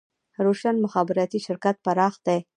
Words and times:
روشن 0.45 0.75
مخابراتي 0.85 1.39
شرکت 1.47 1.75
پراخ 1.85 2.15
دی 2.25 2.37